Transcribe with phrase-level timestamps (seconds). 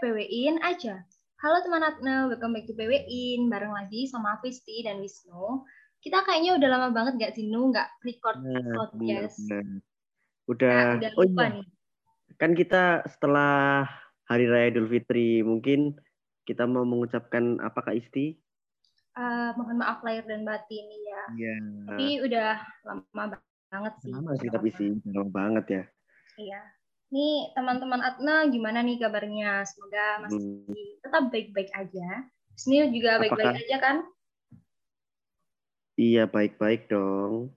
[0.00, 1.04] PWIN aja.
[1.44, 3.52] Halo teman Atna, welcome back to PWIN.
[3.52, 5.68] Bareng lagi sama aku Isti dan Wisnu.
[6.00, 7.68] Kita kayaknya udah lama banget gak sih, Nu?
[7.68, 9.36] Gak record Nah, podcast.
[9.44, 9.64] benar, benar.
[9.68, 9.80] Nah,
[10.48, 11.66] Udah, udah oh lupa iya, nih.
[12.40, 12.82] kan kita
[13.12, 13.84] setelah
[14.26, 16.00] Hari Raya Idul Fitri, mungkin
[16.48, 18.40] kita mau mengucapkan apa Kak Isti?
[19.20, 21.22] Eh, mohon maaf lahir dan batin ya.
[21.36, 21.54] Iya.
[21.92, 22.50] Tapi udah
[22.88, 23.36] lama
[23.68, 24.10] banget sih.
[24.16, 25.82] Lama sih tapi sih, lama banget ya.
[26.40, 26.60] Iya.
[27.10, 29.66] Nih teman-teman Atna gimana nih kabarnya?
[29.66, 32.08] Semoga masih Hmm, tetap baik-baik aja.
[32.54, 33.96] Wisnu juga baik-baik Apakah- aja kan?
[35.96, 37.52] Iya, baik-baik dong.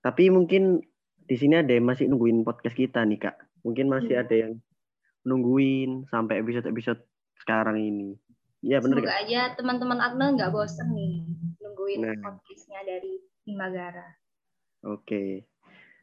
[0.00, 0.80] Tapi mungkin
[1.20, 3.36] di sini ada yang masih nungguin podcast kita nih Kak.
[3.62, 4.22] Mungkin masih Hmm.
[4.24, 4.52] ada yang
[5.22, 7.00] nungguin sampai episode-episode
[7.38, 8.16] sekarang ini.
[8.60, 9.20] Iya bener Semoga Kak?
[9.24, 11.28] aja teman-teman Atna nggak bosen nih
[11.60, 12.16] nungguin Nah.
[12.20, 14.16] podcastnya dari Himagara.
[14.82, 15.44] Oke.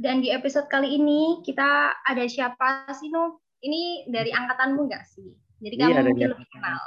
[0.01, 3.37] Dan di episode kali ini kita ada siapa sih Nu?
[3.61, 5.29] Ini dari angkatanmu nggak sih?
[5.61, 6.33] Jadi Iya, kamu dari mungkin angkatan.
[6.33, 6.81] lebih kenal.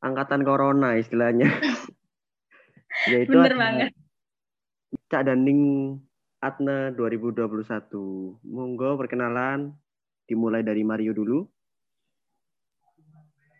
[0.00, 1.44] Angkatan Corona istilahnya.
[3.12, 3.90] Yaitu Bener banget.
[5.12, 5.60] Cak Daning
[6.40, 7.60] Atna 2021.
[8.42, 9.76] Monggo perkenalan
[10.24, 11.44] dimulai dari Mario dulu.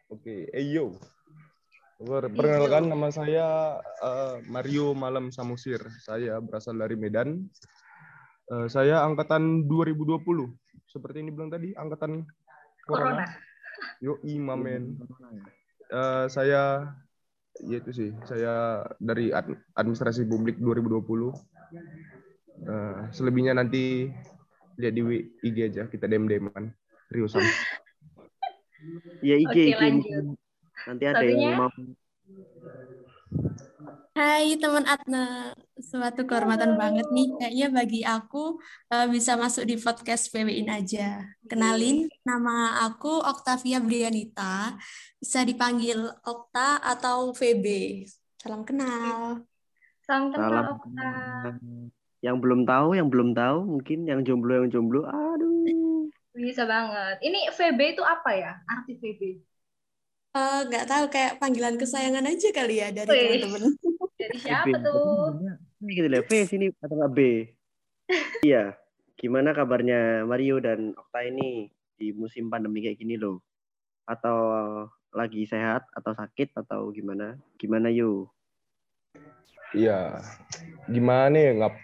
[0.09, 0.97] Oke, eh yo.
[2.01, 5.85] Per- Perkenalkan nama saya eh, Mario Malam Samusir.
[6.01, 7.45] Saya berasal dari Medan.
[8.51, 10.51] Eh, saya angkatan 2020.
[10.91, 12.27] Seperti ini bilang tadi, angkatan
[12.85, 13.23] Corona.
[13.23, 13.27] Corona.
[14.03, 14.99] Yo, imamen.
[15.89, 16.91] Eh, saya
[17.63, 21.31] ya itu sih, saya dari ad- administrasi publik 2020.
[22.63, 24.11] Eh, selebihnya nanti
[24.77, 25.03] lihat di
[25.43, 26.73] IG aja, kita dem-deman.
[27.11, 27.45] Riusan.
[29.23, 29.79] Ya IG, Oke, IG.
[29.79, 30.35] lanjut.
[30.91, 31.55] Nanti ada Satunya?
[31.55, 31.71] yang mau
[34.13, 37.33] Hai teman Atna, suatu kehormatan banget nih.
[37.41, 38.61] Kayaknya bagi aku
[38.93, 41.25] eh, bisa masuk di podcast PWIN aja.
[41.49, 44.77] Kenalin, nama aku Oktavia Brianita.
[45.17, 45.97] Bisa dipanggil
[46.29, 47.65] Okta atau VB.
[48.37, 49.49] Salam kenal.
[50.05, 50.65] Salam kenal salam.
[50.77, 51.11] Okta.
[52.21, 55.09] Yang belum tahu, yang belum tahu, mungkin yang jomblo yang jomblo.
[55.09, 56.13] Aduh.
[56.37, 57.17] Bisa banget.
[57.25, 58.61] Ini VB itu apa ya?
[58.69, 59.41] Arti VB.
[60.37, 63.92] Eh, Nggak tahu kayak panggilan kesayangan aja kali ya dari teman-teman.
[64.23, 64.43] Dari B.
[64.43, 65.43] siapa tuh?
[65.83, 67.19] Ini gitu lah, V sini atau nggak B?
[68.47, 68.79] Iya.
[69.19, 73.39] Gimana kabarnya Mario dan Okta ini di musim pandemi kayak gini loh?
[74.07, 74.39] Atau
[75.15, 77.39] lagi sehat atau sakit atau gimana?
[77.59, 78.31] Gimana yuk?
[79.73, 80.21] Iya,
[80.91, 81.75] gimana ya ngap?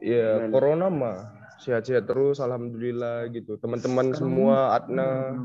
[0.00, 0.52] Ya Gimana?
[0.54, 1.16] corona mah
[1.60, 3.60] sehat-sehat terus, alhamdulillah gitu.
[3.60, 5.36] Teman-teman semua, Atna,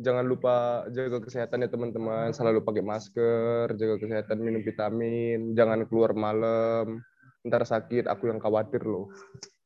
[0.00, 2.34] jangan lupa jaga kesehatan ya teman-teman.
[2.34, 7.02] Selalu pakai masker, jaga kesehatan, minum vitamin, jangan keluar malam.
[7.44, 9.12] Ntar sakit, aku yang khawatir loh.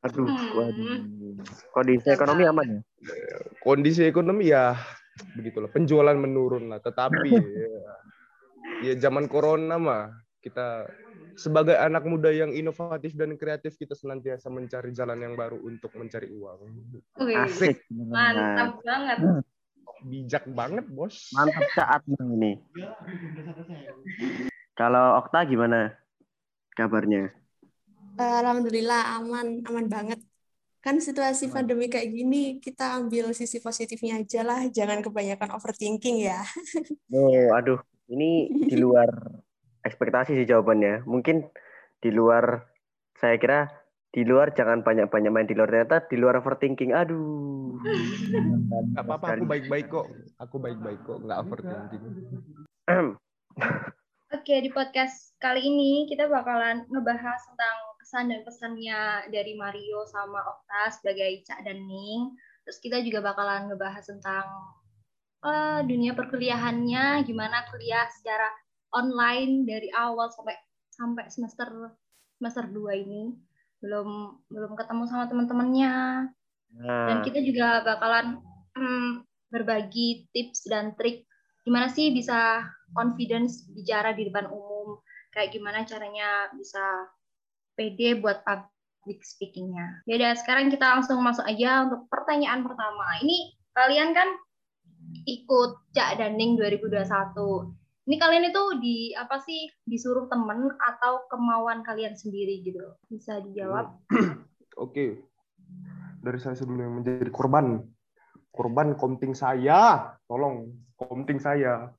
[0.03, 0.55] Aduh, Hmm.
[0.55, 0.99] waduh.
[1.71, 2.81] Kondisi ekonomi aman ya?
[3.63, 4.75] Kondisi ekonomi ya
[5.35, 6.79] begitulah, penjualan menurun lah.
[6.79, 7.71] Tetapi ya,
[8.87, 10.87] ya zaman corona mah kita
[11.35, 16.31] sebagai anak muda yang inovatif dan kreatif kita senantiasa mencari jalan yang baru untuk mencari
[16.31, 16.59] uang.
[17.19, 17.83] Wih, Asik.
[17.91, 19.17] Mantap banget.
[20.03, 21.31] Bijak banget, Bos.
[21.35, 22.59] Mantap saat ini.
[24.77, 25.91] Kalau Okta gimana
[26.77, 27.35] kabarnya?
[28.19, 30.19] Eh, Alhamdulillah aman, aman banget.
[30.79, 34.63] Kan situasi pandemi kayak gini, kita ambil sisi positifnya aja lah.
[34.71, 36.39] Jangan kebanyakan overthinking ya.
[37.11, 39.11] Oh, aduh, ini di luar
[39.87, 41.03] ekspektasi sih jawabannya.
[41.03, 41.43] Mungkin
[41.99, 42.63] di luar,
[43.19, 43.67] saya kira
[44.09, 45.69] di luar jangan banyak-banyak main di luar.
[45.69, 46.91] Ternyata di luar overthinking.
[46.97, 47.77] Aduh.
[48.97, 50.07] Gak apa-apa, aku baik-baik kok.
[50.41, 52.03] Aku baik-baik kok, nggak overthinking.
[54.29, 59.01] Oke, di podcast kali ini kita bakalan ngebahas tentang kesan dan pesannya
[59.33, 62.37] dari Mario sama Okta sebagai Cak dan Ning.
[62.65, 64.45] Terus kita juga bakalan ngebahas tentang
[65.45, 68.53] eh, dunia perkuliahannya, gimana kuliah secara
[68.93, 70.57] online dari awal sampai
[70.93, 71.69] sampai semester
[72.37, 73.48] semester 2 ini
[73.79, 75.95] belum belum ketemu sama teman-temannya.
[76.69, 78.37] Dan Nah, kita juga bakalan
[78.77, 81.25] hmm, berbagi tips dan trik
[81.65, 85.01] gimana sih bisa confidence bicara di depan umum,
[85.33, 86.81] kayak gimana caranya bisa
[87.77, 90.01] pede buat public speaking-nya.
[90.05, 93.05] Ya udah, sekarang kita langsung masuk aja untuk pertanyaan pertama.
[93.21, 94.29] Ini kalian kan
[95.25, 97.05] ikut Cak Daning 2021.
[98.09, 102.81] Ini kalian itu di apa sih disuruh temen atau kemauan kalian sendiri gitu?
[103.05, 104.01] Bisa dijawab?
[104.81, 105.21] Oke.
[106.17, 107.85] Dari saya dulu yang menjadi korban.
[108.49, 110.17] Korban komting saya.
[110.25, 111.93] Tolong, komting saya.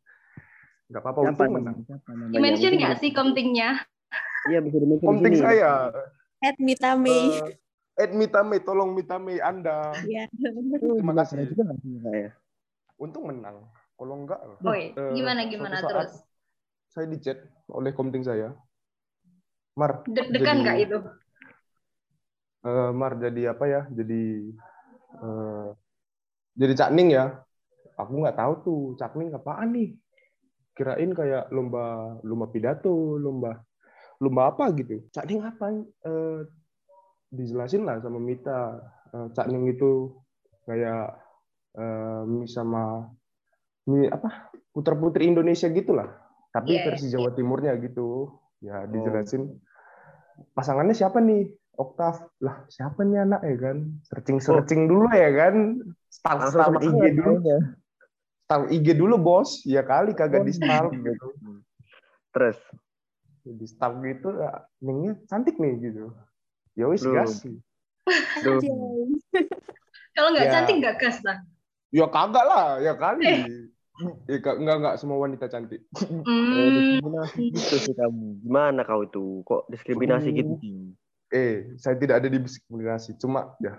[0.91, 1.63] Nggak apa-apa, siapa untung namanya?
[1.63, 1.77] menang.
[1.87, 2.33] Siapa namanya?
[2.35, 3.71] Di-mention Mungkin nggak sih komtingnya?
[4.51, 5.47] Iya, bisa di-mention di Komting sini.
[5.47, 5.73] saya.
[6.43, 7.23] At Mita Mei.
[7.39, 7.55] Eh,
[8.03, 9.95] Ed Mitame, tolong Mitame Anda.
[10.11, 10.27] Ya.
[10.27, 11.55] Itu Terima juga kasih.
[12.11, 12.31] ya?
[12.99, 13.63] untung menang.
[14.01, 14.97] Kalau enggak, Oh, iya.
[14.97, 16.13] eh, gimana gimana saat terus?
[16.89, 17.39] Saya dicat
[17.69, 18.49] oleh komting saya.
[19.77, 20.99] Mar, Deg-degan nggak itu?
[22.69, 23.81] eh, Mar jadi apa ya?
[23.99, 24.23] Jadi
[25.25, 25.67] eh,
[26.61, 27.27] jadi cakning ya.
[28.01, 29.89] Aku nggak tahu tuh cakning apaan nih.
[30.77, 33.61] Kirain kayak lomba lomba pidato, lomba
[34.23, 35.05] lomba apa gitu.
[35.15, 35.67] Cakning apa?
[36.09, 36.39] Eh,
[37.33, 38.79] dijelasin lah sama Mita.
[39.15, 40.15] Eh, cakning itu
[40.69, 41.19] kayak
[42.31, 43.09] mie sama
[44.11, 44.53] apa?
[44.71, 46.09] Putra-putri Indonesia gitulah.
[46.51, 48.35] Tapi Iya, versi Jawa Timurnya gitu.
[48.61, 48.91] Ya Oh.
[48.91, 49.49] dijelasin.
[50.53, 51.49] Pasangannya siapa nih?
[51.71, 55.81] Oktav lah siapa nih anak ya kan searching searching dulu ya kan
[56.13, 57.35] start seperti IG dulu
[58.45, 61.29] start IG dulu bos ya kali kagak di start gitu
[62.37, 62.61] Terus,
[63.49, 66.13] di start gitu ya nengnya cantik nih gitu
[66.77, 67.41] ya wis gas
[70.13, 70.53] Kalau nggak Ya.
[70.53, 71.39] cantik nggak gas lah.
[71.89, 73.41] ya kagak lah ya kali ya,
[74.45, 78.41] ka- enggak enggak semua wanita cantik eh, Hmm, diskriminasi gitu sih kamu.
[78.45, 79.43] Gimana kau itu?
[79.47, 80.39] Kok diskriminasi Hmm.
[80.41, 80.53] gitu
[81.31, 83.79] eh saya tidak ada di diskriminasi cuma ya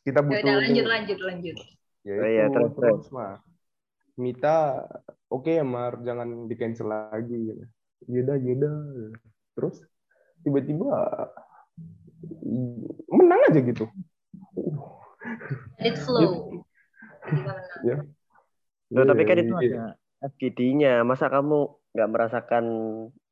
[0.00, 1.56] kita ya butuh udah lanjut lanjut lanjut.
[2.08, 3.32] ya Oh iya, terus, terus mah
[4.16, 4.56] Mita
[5.28, 7.36] oke ya Mar jangan di cancel lagi
[8.08, 8.76] yaudah yaudah
[9.52, 9.76] terus
[10.40, 10.88] tiba-tiba
[13.12, 13.84] menang aja gitu
[15.80, 16.64] Let it flow.
[17.28, 17.80] Tiba-tiba menang.
[17.84, 17.96] ya
[18.90, 19.94] Loh, tapi kan itu iya.
[20.20, 21.06] ada FGD-nya.
[21.06, 21.58] Masa kamu
[21.94, 22.64] nggak merasakan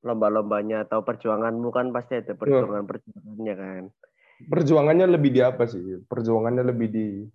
[0.02, 3.84] lomba-lombanya atau perjuanganmu kan pasti ada perjuangan-perjuangannya kan.
[4.38, 7.26] perjuangannya lebih di apa sih perjuangannya lebih di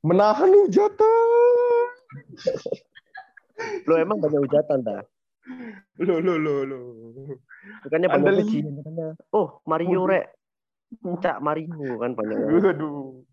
[0.00, 1.12] menahan hujatan
[3.88, 5.02] Lo emang banyak hujatan dah.
[6.00, 6.78] lo lo lo lo
[7.86, 8.42] Bukannya katanya.
[9.32, 10.26] Oh, Mario rek.
[11.02, 13.26] Cak Mario kan banyak waduh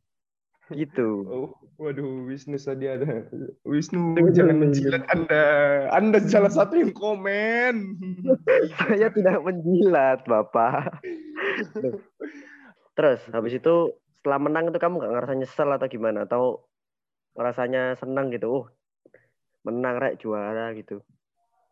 [0.71, 1.27] gitu.
[1.27, 3.27] Oh, waduh, Wisnu tadi ada.
[3.67, 5.45] Wisnu, jangan menjilat Anda.
[5.91, 7.99] Anda salah satu yang komen.
[8.79, 11.03] Saya tidak menjilat, Bapak.
[12.95, 16.23] Terus habis itu setelah menang itu kamu nggak ngerasa nyesel atau gimana?
[16.23, 16.43] Atau
[17.35, 18.63] rasanya senang gitu?
[18.63, 18.65] Oh,
[19.67, 21.03] menang rek juara gitu.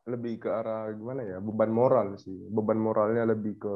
[0.10, 1.38] Lebih ke arah gimana ya?
[1.40, 2.36] Beban moral sih.
[2.50, 3.76] Beban moralnya lebih ke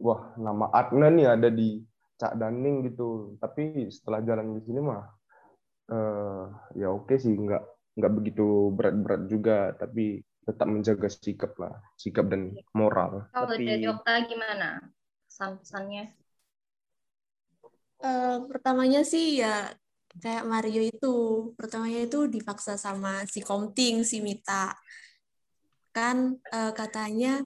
[0.00, 1.78] wah, nama Adna nih ada di
[2.20, 3.34] Cak Daning gitu.
[3.42, 5.02] Tapi setelah jalan di sini mah
[5.92, 6.44] eh
[6.80, 7.62] ya oke sih, nggak
[7.94, 13.28] nggak begitu berat-berat juga, tapi tetap menjaga sikap lah, sikap dan moral.
[13.32, 14.80] Kalau Tapi- dari Okta gimana?
[15.28, 16.04] Pesan-pesannya?
[18.04, 19.72] Eh, pertamanya sih ya
[20.20, 21.14] kayak Mario itu.
[21.56, 24.76] Pertamanya itu dipaksa sama si Komting, si Mita.
[25.96, 27.40] Kan eh, katanya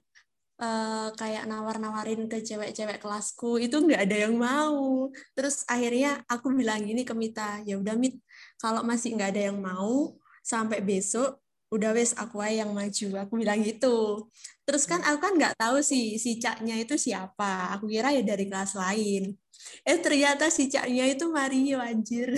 [0.59, 5.09] eh, kayak nawar-nawarin ke cewek-cewek kelasku itu nggak ada yang mau.
[5.35, 8.19] Terus akhirnya aku bilang gini ke Mita, ya udah Mit,
[8.61, 11.39] kalau masih nggak ada yang mau sampai besok
[11.69, 13.07] udah wes aku aja yang maju.
[13.25, 14.27] Aku bilang gitu.
[14.65, 17.73] Terus kan aku kan nggak tahu sih si caknya itu siapa.
[17.77, 19.37] Aku kira ya dari kelas lain.
[19.85, 22.33] Eh ternyata si caknya itu Mario anjir.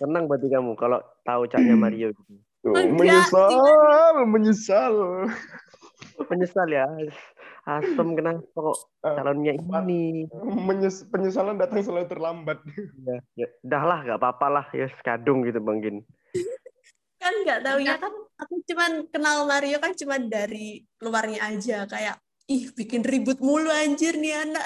[0.00, 2.16] Senang berarti kamu kalau tahu caknya Mario.
[2.60, 4.94] Tuh, menyesal, menyesal.
[6.28, 6.84] Menyesal ya.
[7.64, 10.26] Asem kenapa kok calonnya ini?
[10.42, 12.58] Menyes penyesalan datang selalu terlambat.
[13.04, 16.02] Ya, ya, udah lah, nggak apa-apa lah, ya sekadung gitu Bang Gin.
[17.20, 22.16] Kan nggak tahu ya kan aku cuman kenal Mario kan cuman dari luarnya aja kayak
[22.48, 24.64] ih bikin ribut mulu anjir nih anak.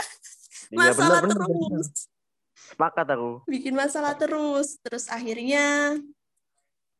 [0.70, 1.48] Iya Masalah benar benar.
[1.50, 1.88] terus.
[2.54, 3.30] Sepakat aku.
[3.50, 4.78] Bikin masalah terus.
[4.80, 5.98] Terus akhirnya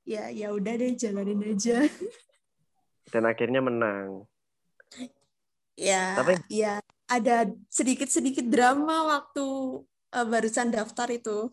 [0.05, 1.87] ya ya udah deh jalanin aja.
[3.15, 4.27] Dan akhirnya menang.
[5.75, 6.79] Ya, Tapi- ya
[7.11, 9.47] ada sedikit-sedikit drama waktu
[10.15, 11.51] eh, barusan daftar itu.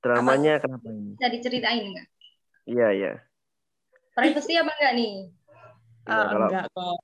[0.00, 1.16] Dramanya kenapa ini?
[1.16, 2.06] Bisa diceritain nggak?
[2.68, 3.12] Iya iya.
[4.12, 5.12] Privacy apa enggak nih?
[6.04, 6.98] Kalau- enggak kok.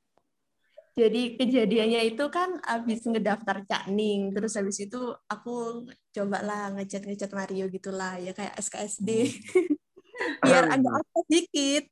[0.96, 4.96] Jadi kejadiannya itu kan habis ngedaftar Cakning, terus habis itu
[5.28, 9.28] aku cobalah ngechat-ngechat Mario gitulah, ya kayak SKSD.
[10.40, 11.84] Biar agak apa dikit.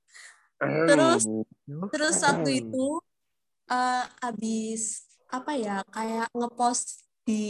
[0.88, 1.28] Terus
[1.92, 2.86] terus waktu itu
[3.70, 7.44] eh habis apa ya kayak ngepost di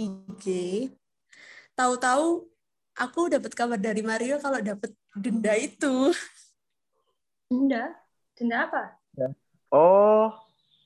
[0.00, 0.44] IG
[1.76, 2.48] tahu-tahu
[2.96, 6.12] aku dapat kabar dari Mario kalau dapat denda itu
[7.50, 7.98] Denda?
[8.38, 8.82] Denda apa?
[9.74, 10.30] Oh,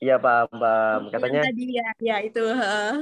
[0.01, 1.01] iya paham paham.
[1.13, 2.93] Katanya tadi ya ya itu heeh.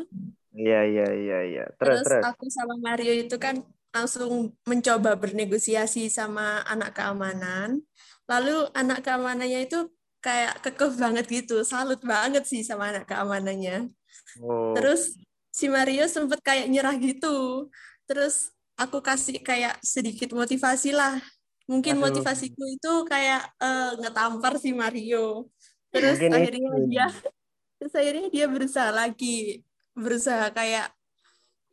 [0.52, 1.66] iya iya iya iya.
[1.80, 2.24] Terus terus, terus.
[2.28, 3.64] aku sama Mario itu kan
[3.96, 7.86] langsung mencoba bernegosiasi sama anak keamanan
[8.26, 9.86] lalu anak keamanannya itu
[10.26, 13.92] kayak kekeh banget gitu salut banget sih sama anak keamanannya
[14.42, 15.14] Oh, Terus
[15.54, 17.68] si Mario sempet kayak nyerah gitu.
[18.10, 21.22] Terus aku kasih kayak sedikit motivasi lah.
[21.70, 22.04] Mungkin Aduh.
[22.10, 25.50] motivasiku itu kayak eh, ngetampar si Mario.
[25.94, 26.86] Terus Mungkin akhirnya itu.
[26.90, 27.08] dia
[27.78, 29.62] terus akhirnya dia berusaha lagi,
[29.94, 30.90] berusaha kayak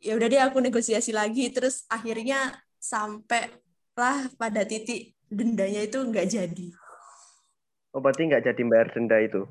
[0.01, 3.53] ya udah deh aku negosiasi lagi terus akhirnya sampai
[3.93, 6.67] lah pada titik dendanya itu nggak jadi.
[7.91, 9.43] Oh, berarti nggak jadi bayar denda itu.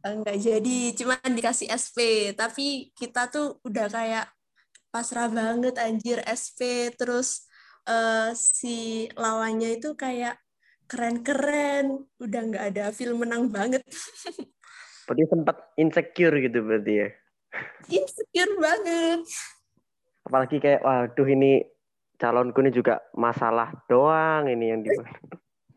[0.00, 2.30] Enggak jadi, cuman dikasih SP.
[2.32, 4.26] Tapi kita tuh udah kayak
[4.88, 6.88] pasrah banget anjir SP.
[6.94, 7.50] Terus
[7.84, 10.38] eh, si lawannya itu kayak
[10.86, 12.06] keren-keren.
[12.22, 13.82] Udah nggak ada feel menang banget.
[15.10, 17.08] Berarti sempat insecure gitu berarti ya.
[17.90, 19.26] Insecure banget.
[20.22, 21.66] Apalagi kayak, waduh ini
[22.14, 24.94] calonku ini juga masalah doang ini yang di.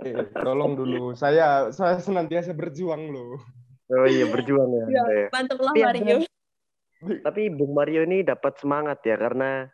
[0.04, 1.16] Eh, tolong dulu.
[1.16, 3.40] Saya saya senantiasa berjuang loh.
[3.92, 4.86] Oh iya berjuang ya.
[4.88, 5.28] Ya, Anda ya.
[5.32, 6.18] mantep lah Mario.
[7.04, 9.68] Tapi Bung Mario ini dapat semangat ya karena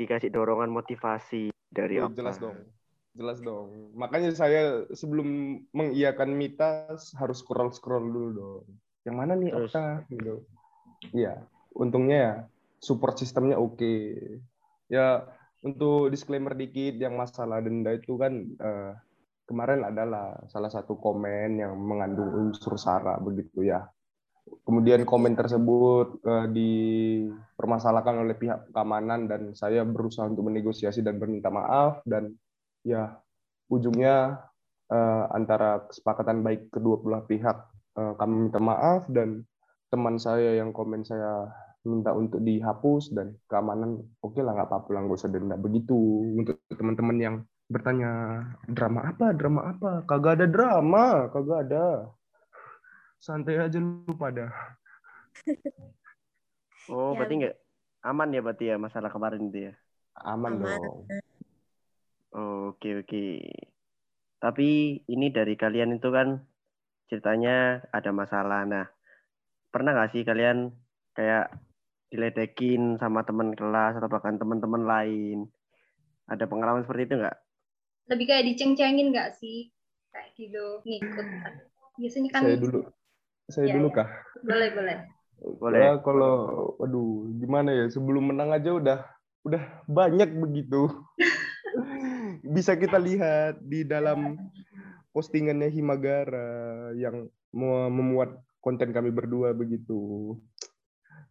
[0.00, 2.16] dikasih dorongan motivasi dari Okta.
[2.16, 2.56] jelas dong.
[3.12, 3.92] Jelas dong.
[3.92, 6.88] Makanya saya sebelum mengiyakan Mita
[7.20, 8.64] harus scroll-scroll dulu dong.
[9.04, 9.72] Yang mana nih Terus?
[9.72, 10.34] Okta gitu.
[11.12, 11.34] Iya,
[11.76, 12.34] untungnya ya
[12.80, 14.16] support sistemnya oke.
[14.88, 15.28] Ya,
[15.60, 18.92] untuk disclaimer dikit yang masalah denda itu kan eh,
[19.50, 23.82] kemarin adalah salah satu komen yang mengandung unsur sara begitu ya.
[24.62, 31.50] Kemudian komen tersebut eh, dipermasalahkan oleh pihak keamanan dan saya berusaha untuk menegosiasi dan berminta
[31.50, 32.30] maaf dan
[32.86, 33.18] ya
[33.66, 34.38] ujungnya
[34.86, 37.58] eh, antara kesepakatan baik kedua belah pihak
[37.98, 39.42] eh, kami minta maaf dan
[39.90, 41.50] teman saya yang komen saya
[41.82, 45.96] minta untuk dihapus dan keamanan oke lah nggak apa-apa lah nggak usah denda begitu
[46.36, 47.36] untuk teman-teman yang
[47.70, 48.10] bertanya
[48.66, 52.10] drama apa drama apa kagak ada drama kagak ada
[53.22, 54.50] santai aja lu pada
[56.90, 57.56] Oh, Ya, berarti nggak
[58.02, 59.72] aman ya berarti ya masalah kemarin itu ya.
[60.26, 60.74] aman, Aman.
[60.82, 61.06] dong
[62.34, 63.26] Oh, Oke oke.
[64.42, 64.68] Tapi
[65.06, 66.38] ini dari kalian itu kan
[67.10, 68.62] ceritanya ada masalah.
[68.66, 68.86] Nah,
[69.70, 70.70] pernah nggak sih kalian
[71.14, 71.50] kayak
[72.10, 75.38] diledekin sama teman kelas atau bahkan teman-teman lain?
[76.30, 77.38] Ada pengalaman seperti itu nggak?
[78.08, 79.68] Lebih kayak diceng-cengin nggak sih?
[80.14, 81.26] Kayak gitu, ngikut.
[82.00, 82.80] Biasanya kan saya dulu
[83.50, 83.96] saya Ya, dulu ya.
[84.00, 84.08] kah
[84.46, 84.96] boleh boleh.
[85.58, 85.80] Boleh.
[85.80, 86.34] Ya, kalau
[86.80, 88.98] aduh gimana ya sebelum menang aja udah
[89.42, 90.92] udah banyak begitu
[92.56, 94.36] bisa kita lihat di dalam
[95.16, 100.36] postingannya Himagara yang mau memuat konten kami berdua begitu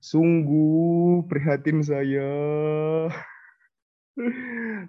[0.02, 2.34] sungguh prihatin saya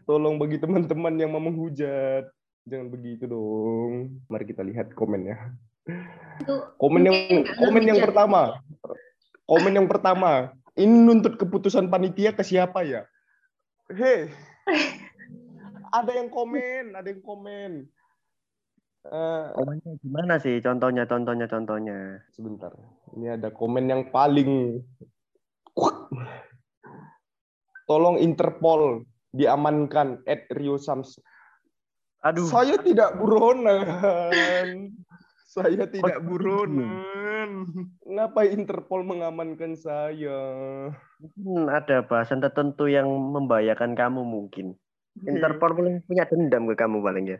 [0.08, 2.28] tolong bagi teman-teman yang mau menghujat.
[2.68, 4.20] Jangan begitu dong.
[4.28, 5.56] Mari kita lihat komennya
[6.78, 7.16] komen yang
[7.58, 8.60] komen yang pertama.
[9.48, 10.54] Komen yang pertama.
[10.78, 13.02] Ini nuntut keputusan panitia ke siapa ya?
[13.90, 14.30] Hei.
[15.98, 17.82] Ada yang komen ada yang komen.
[19.02, 20.62] Eh, Komennya gimana sih?
[20.62, 22.22] Contohnya, contohnya, contohnya.
[22.30, 22.70] sebentar.
[23.18, 24.78] Ini ada komen yang paling
[27.90, 31.18] tolong Interpol diamankan at Rio Sams
[32.26, 32.46] Aduh.
[32.46, 33.84] saya tidak buronan
[35.50, 36.26] saya tidak gitu?
[36.26, 37.66] buronan
[38.06, 40.38] ngapain Interpol mengamankan saya
[41.20, 44.72] Mungkin ada bahasan tertentu yang membahayakan kamu mungkin.
[45.20, 47.38] Interpol paling punya dendam ke kamu paling ya.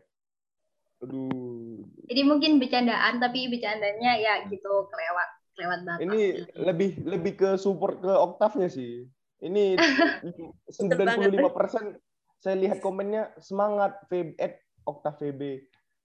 [1.01, 1.81] Aduh,
[2.13, 6.05] Jadi mungkin bercandaan tapi bercandanya ya gitu kelewat kelewat batas.
[6.05, 6.21] ini
[6.61, 9.09] lebih lebih ke support ke oktavnya sih.
[9.41, 9.77] Ini
[10.77, 11.97] 95%
[12.41, 15.61] saya lihat komennya semangat VB at Oktav VB.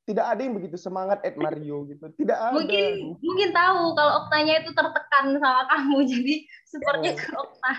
[0.06, 2.12] Tidak ada yang begitu semangat at Mario gitu.
[2.14, 2.54] Tidak ada.
[2.54, 6.36] mungkin mungkin tahu kalau oktanya itu tertekan sama kamu jadi
[6.70, 7.18] supportnya Oh.
[7.18, 7.74] ke okta.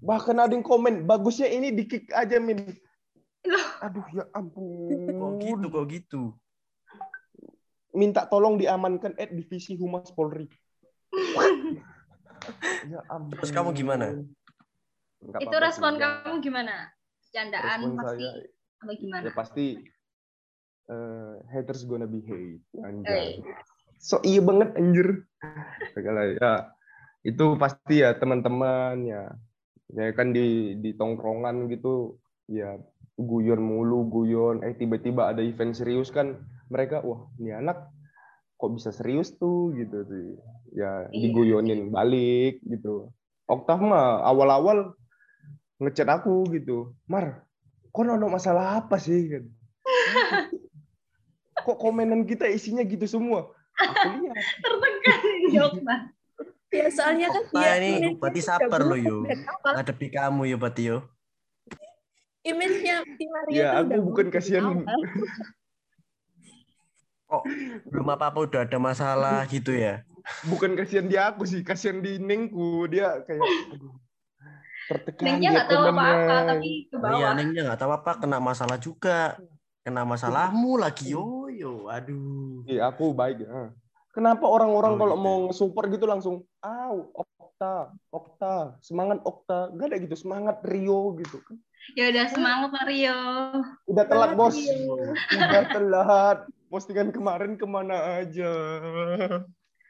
[0.00, 2.72] Bahkan ada yang komen, bagusnya ini di kick aja Min.
[3.44, 3.66] Loh.
[3.84, 5.12] Aduh ya ampun.
[5.12, 6.22] Kok gitu, kok gitu.
[7.92, 10.48] Minta tolong diamankan at divisi Humas Polri.
[12.92, 13.36] ya ampun.
[13.44, 14.24] Terus kamu gimana?
[15.20, 16.24] Nggak Itu respon ya.
[16.24, 16.74] kamu gimana?
[17.30, 18.32] Respon pasti saya
[18.80, 19.22] apa gimana?
[19.28, 19.66] ya pasti
[20.90, 22.82] eh, haters gonna be hate Eh.
[22.82, 23.38] anjay
[24.00, 25.08] so iya banget anjir
[25.92, 26.52] Kagak lah, ya
[27.22, 29.28] itu pasti ya teman-teman ya
[29.92, 32.16] ya kan di di tongkrongan gitu
[32.48, 32.80] ya
[33.20, 36.40] guyon mulu guyon eh tiba-tiba ada event serius kan
[36.72, 37.92] mereka wah ini anak
[38.56, 40.28] kok bisa serius tuh gitu sih
[40.72, 41.20] ya Iya.
[41.28, 43.12] diguyonin balik gitu
[43.44, 44.94] Oktav mah awal-awal
[45.80, 47.42] ngechat aku gitu Mar
[47.90, 49.44] kok ada masalah apa sih Kan.
[51.66, 55.96] kok komenan kita isinya gitu semua aku lihat Tertekan ini okta.
[56.70, 59.18] Ya soalnya kan dia ini ini berarti sabar loh, bukan Yu.
[59.26, 59.72] dari awal.
[59.74, 60.98] Ngadepi kamu ya berarti yo.
[62.40, 64.86] image-nya si Mario Ya, aku bukan kasihan.
[67.28, 67.42] Kok
[67.90, 70.06] belum apa-apa udah ada masalah gitu ya?
[70.46, 72.86] Bukan kasihan di aku sih, kasihan di Nengku.
[72.86, 73.44] Dia kayak
[73.76, 73.98] aduh,
[74.90, 77.30] tertekan Nengnya dia nggak tahu apa-apa tapi ke Iya, bawah.
[77.38, 79.38] Nengnya nggak tahu apa, kena masalah juga.
[79.80, 82.66] Kena masalahmu lagi, yo yo, aduh.
[82.66, 83.70] Iya, aku baik ya.
[84.10, 85.24] Kenapa orang-orang Oh, kalau gitu.
[85.24, 91.38] mau nge-support gitu langsung, "Au, Okta, Okta, semangat Okta." Gak ada gitu, semangat Rio gitu.
[91.94, 93.16] Ya udah semangat Mario.
[93.86, 94.58] Udah telat, Bos.
[94.58, 95.14] Rio.
[95.14, 96.38] Udah telat.
[96.70, 98.50] Postingan kemarin ke mana aja.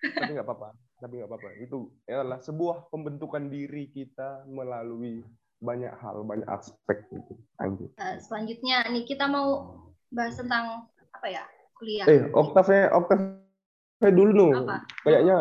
[0.01, 0.73] Tapi nggak apa-apa.
[1.01, 1.49] Tapi nggak apa-apa.
[1.59, 5.25] Itu adalah sebuah pembentukan diri kita melalui
[5.61, 7.37] banyak hal, banyak aspek gitu.
[7.57, 7.89] Anjir.
[7.97, 9.77] Nah, selanjutnya nih kita mau
[10.13, 11.45] bahas tentang apa ya
[11.77, 12.07] kuliah.
[12.09, 14.65] Eh, Oktavnya, Oktavnya dulu.
[14.65, 14.85] Apa?
[15.05, 15.37] Kayaknya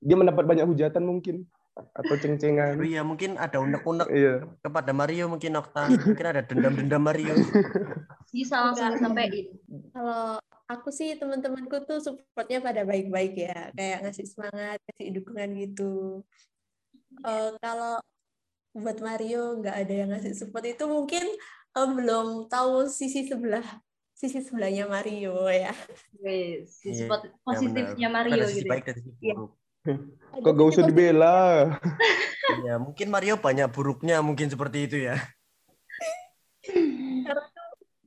[0.00, 1.44] dia mendapat banyak hujatan mungkin
[1.96, 2.76] atau ceng-cengan.
[2.76, 4.44] Oh iya, mungkin ada unek-unek Iya.
[4.60, 5.88] kepada Mario mungkin Okta.
[5.88, 7.32] Mungkin ada dendam-dendam Mario.
[8.32, 9.48] Bisa langsung disampaikan.
[9.92, 10.36] Kalau
[10.70, 16.22] aku sih teman-temanku tuh supportnya pada baik-baik ya, kayak ngasih semangat, ngasih dukungan gitu.
[17.26, 17.98] Eh, kalau
[18.70, 21.26] buat Mario nggak ada yang ngasih support itu mungkin
[21.74, 23.66] eh, belum tahu sisi sebelah
[24.14, 25.74] sisi sebelahnya Mario ya.
[26.22, 28.24] Wes, Iya, spot Ya, positifnya benar.
[28.30, 28.70] Mario Ada sisi gitu.
[28.70, 29.34] baik dan sisi Iya.
[29.34, 29.52] buruk.
[30.38, 31.38] Kok gak sisi usah dibela?
[32.66, 35.14] Ya, mungkin Mario banyak buruknya mungkin seperti itu ya.
[36.66, 37.46] Karena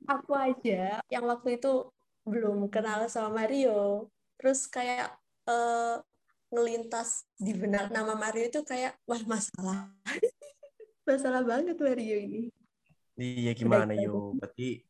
[0.04, 1.88] aku aja yang waktu itu
[2.24, 4.08] belum kenal sama Mario,
[4.40, 5.12] terus kayak
[5.48, 5.96] eh,
[6.48, 9.92] ngelintas di benak nama Mario itu kayak wah masalah,
[11.08, 12.42] masalah banget Mario ini.
[13.14, 14.34] Iya gimana Udah, yo?
[14.40, 14.82] Berarti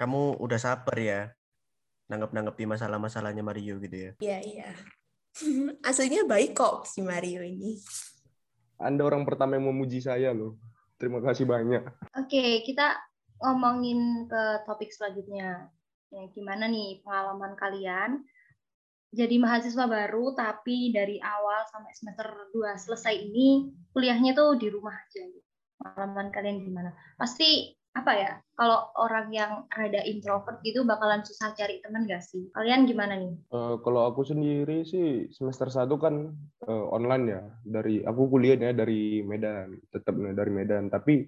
[0.00, 1.20] kamu udah sabar ya
[2.06, 4.10] nanggap-nanggapi masalah-masalahnya Mario gitu ya.
[4.22, 4.70] Iya iya.
[5.88, 7.76] Aslinya baik kok si Mario ini.
[8.80, 10.56] Anda orang pertama yang memuji saya loh.
[10.96, 11.84] Terima kasih banyak.
[12.16, 12.96] Oke, kita
[13.40, 15.68] ngomongin ke topik selanjutnya.
[16.14, 18.24] Ya, gimana nih pengalaman kalian
[19.16, 24.92] jadi mahasiswa baru tapi dari awal sampai semester 2 selesai ini kuliahnya tuh di rumah
[24.92, 25.24] aja.
[25.80, 26.90] Pengalaman kalian gimana?
[27.16, 28.32] Pasti apa ya?
[28.52, 32.52] Kalau orang yang rada introvert gitu bakalan susah cari teman gak sih?
[32.52, 33.32] Kalian gimana nih?
[33.32, 36.36] Eh, kalau aku sendiri sih semester 1 kan
[36.68, 37.42] eh, online ya.
[37.64, 40.92] Dari aku kuliahnya dari Medan, tetap dari Medan.
[40.92, 41.24] Tapi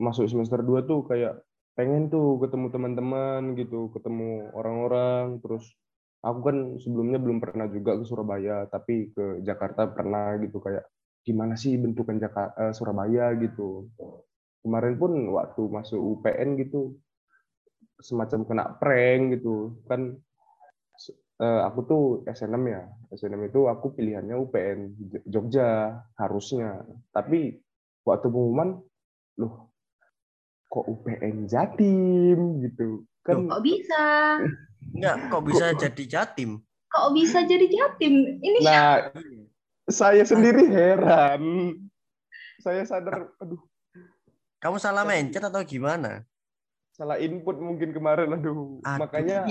[0.00, 5.40] masuk semester 2 tuh kayak pengen tuh ketemu teman-teman gitu, ketemu orang-orang.
[5.40, 5.64] Terus
[6.20, 10.60] aku kan sebelumnya belum pernah juga ke Surabaya, tapi ke Jakarta pernah gitu.
[10.60, 10.84] Kayak
[11.24, 13.32] gimana sih bentukan Jakarta Surabaya?
[13.40, 13.88] gitu.
[14.62, 16.94] Kemarin pun waktu masuk UPN gitu
[17.98, 19.80] semacam kena prank gitu.
[19.88, 20.20] Kan
[21.40, 22.82] eh, aku tuh SNM ya.
[23.10, 24.78] SNM itu aku pilihannya UPN
[25.26, 26.84] Jogja harusnya.
[27.10, 27.58] Tapi
[28.06, 28.78] waktu pengumuman
[29.40, 29.71] loh
[30.72, 34.02] kok UPN Jatim gitu kan Kok bisa?
[34.96, 36.50] Enggak, kok bisa jadi Jatim?
[36.88, 38.40] Kok bisa jadi Jatim?
[38.40, 39.12] Ini nah
[39.84, 41.76] saya sendiri heran
[42.62, 43.60] saya sadar aduh
[44.62, 46.24] Kamu salah mencet atau gimana?
[46.92, 49.00] salah input mungkin kemarin aduh Aduh.
[49.00, 49.48] makanya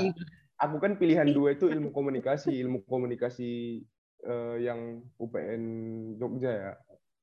[0.61, 3.81] aku kan pilihan dua itu ilmu komunikasi ilmu komunikasi
[4.23, 5.63] eh, yang UPN
[6.21, 6.71] Jogja ya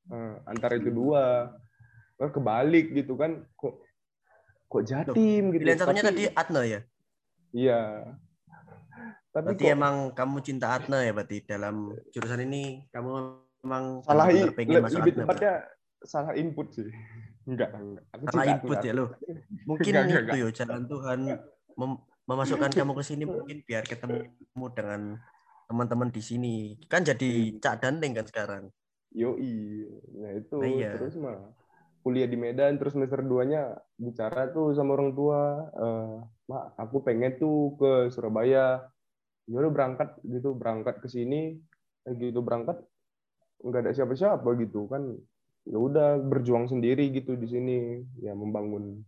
[0.08, 1.52] Eh, antara itu dua
[2.16, 3.84] kebalik gitu kan kok
[4.68, 6.80] kok jatim gitu Pilihan satunya Tapi- tadi Atna ya?
[7.50, 7.80] iya
[9.28, 11.76] tapi Berarti kok emang kamu cinta Atna ya berarti dalam
[12.10, 13.10] jurusan ini kamu
[13.60, 15.22] emang salah benar-benar pengen le- masuk lebih Atna.
[15.24, 15.52] tepatnya
[16.00, 16.88] salah input sih
[17.48, 18.84] enggak enggak aku Salah cinta input Atna.
[18.84, 19.06] ya lo.
[19.68, 21.18] Mungkin Enggak, enggak, itu yo jalan Tuhan
[21.74, 24.16] mem- memasukkan kamu ke sini mungkin biar ketemu
[24.70, 25.00] dengan
[25.64, 26.56] teman-teman di sini.
[26.84, 27.56] Kan jadi Hmm.
[27.58, 28.64] Cak Dandeng kan sekarang.
[29.10, 30.92] Yoi, nah itu Nah, iya.
[30.92, 31.40] terus mah
[32.00, 35.42] kuliah di Medan terus semester 2-nya bicara tuh sama orang tua,
[35.76, 36.16] eh,
[36.48, 38.80] mak aku pengen tuh ke Surabaya,
[39.44, 41.58] ya udah berangkat gitu berangkat ke sini,
[42.06, 42.80] eh, gitu berangkat
[43.60, 45.02] nggak ada siapa-siapa gitu kan,
[45.66, 47.78] ya udah berjuang sendiri gitu di sini,
[48.22, 49.02] ya membangun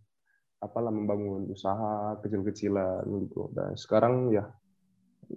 [0.60, 4.44] apalah membangun usaha kecil-kecilan gitu, dan sekarang ya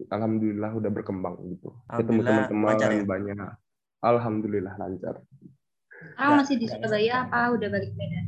[0.10, 3.06] alhamdulillah udah berkembang gitu, ketemu teman-teman ya?
[3.06, 3.52] banyak.
[4.04, 5.16] Alhamdulillah lancar.
[6.04, 8.26] Sekarang Nggak- masih di Surabaya apa udah balik Medan?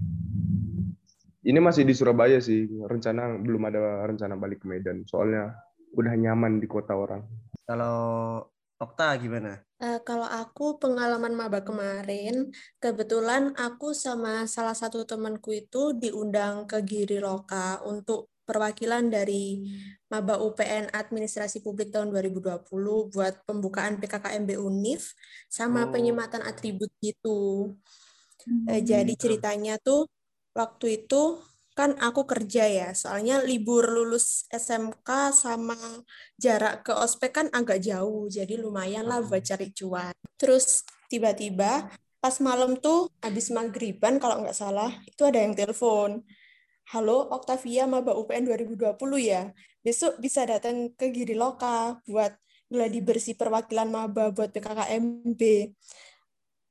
[1.45, 2.65] Ini masih di Surabaya sih.
[2.89, 5.05] Rencana belum ada rencana balik ke Medan.
[5.05, 5.53] Soalnya
[5.93, 7.21] udah nyaman di kota orang.
[7.69, 8.41] Kalau
[8.75, 9.55] Okta gimana?
[9.79, 16.83] Eh, kalau aku pengalaman maba kemarin, kebetulan aku sama salah satu temanku itu diundang ke
[16.83, 19.65] Giri Loka untuk perwakilan dari
[20.07, 25.17] maba UPN Administrasi Publik tahun 2020 buat pembukaan PKKMB UNIF
[25.49, 25.91] sama Oh.
[25.91, 27.73] penyematan atribut gitu.
[28.45, 28.69] Hmm.
[28.69, 30.05] Eh, jadi ceritanya tuh
[30.53, 31.41] waktu itu
[31.75, 35.75] kan aku kerja ya, soalnya libur lulus SMK sama
[36.39, 40.15] jarak ke ospek kan agak jauh, jadi lumayan lah buat cari cuan.
[40.39, 41.91] Terus tiba-tiba
[42.23, 46.23] pas malam tuh habis maghriban kalau nggak salah, itu ada yang telepon.
[46.85, 49.49] Halo, Octavia Maba UPN 2020 ya.
[49.81, 52.37] Besok bisa datang ke Giri Loka buat
[52.69, 55.41] gladi bersih perwakilan Maba buat PKKMB.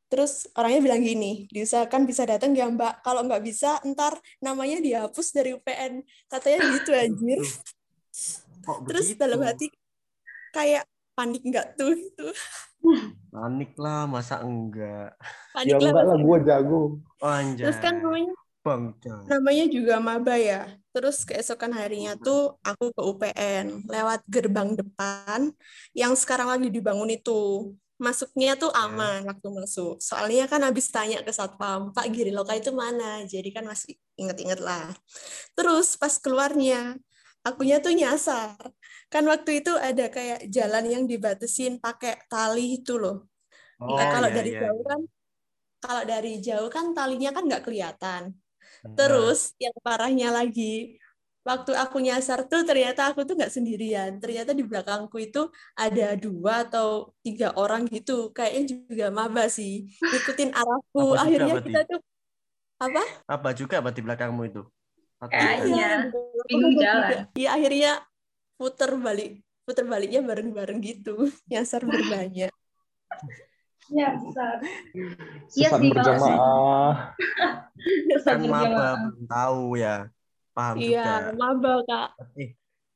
[0.07, 5.35] Terus orangnya bilang gini, diusahakan bisa datang ya mbak, kalau nggak bisa ntar namanya dihapus
[5.35, 6.07] dari UPN.
[6.31, 7.39] Katanya gitu anjir.
[8.63, 9.19] Kok Terus begitu?
[9.19, 9.67] dalam hati
[10.55, 10.87] kayak
[11.19, 12.31] panik nggak tuh gitu.
[13.35, 15.19] Panik lah, masa enggak?
[15.51, 15.91] Panik Ya lah.
[15.91, 16.83] enggak lah, gue jago.
[17.19, 17.67] Oh, anjay.
[17.67, 18.31] Terus kan namanya
[19.29, 20.73] Namanya juga maba ya.
[20.97, 25.53] Terus keesokan harinya tuh aku ke UPN lewat gerbang depan
[25.93, 27.73] yang sekarang lagi dibangun itu.
[28.01, 28.89] Masuknya tuh Ya.
[28.91, 30.03] aman waktu masuk.
[30.03, 33.23] Soalnya kan habis tanya ke satpam, Pak Giri Loka itu mana?
[33.29, 34.91] Jadi kan masih inget-inget lah.
[35.55, 36.99] Terus pas keluarnya,
[37.47, 38.59] akunya tuh nyasar.
[39.13, 43.29] Kan waktu itu ada kayak jalan yang dibatasin pakai tali itu loh.
[43.79, 45.01] Oh, Nah, kalau iya, dari iya, jauh kan
[45.85, 48.23] kalau dari jauh kan talinya kan nggak kelihatan.
[48.85, 51.01] Nah, Terus yang parahnya lagi,
[51.45, 54.21] waktu aku nyasar tuh ternyata aku tuh nggak sendirian.
[54.21, 58.33] Ternyata di belakangku itu ada dua atau tiga orang gitu.
[58.37, 59.89] Kayaknya juga maba sih.
[60.01, 61.17] Ngikutin arahku.
[61.17, 61.69] Apa Akhirnya berarti?
[61.73, 62.01] kita tuh
[62.81, 63.03] apa?
[63.25, 64.63] apa juga berarti belakangmu itu?
[65.25, 66.13] Kayaknya.
[66.13, 66.47] bukan?
[66.49, 67.25] bingung jalan.
[67.33, 67.93] Iya akhirnya
[68.61, 69.31] puter balik.
[69.65, 71.33] Puter baliknya bareng-bareng gitu.
[71.51, 72.53] Nyasar berbanyak.
[73.93, 74.57] Ya, besar.
[75.53, 76.93] Iya Sesat sih, berjamaah.
[78.25, 80.09] kan maba belum tahu ya.
[80.57, 81.37] Paham Iya, juga.
[81.37, 82.09] maba kak.
[82.41, 82.51] Eh,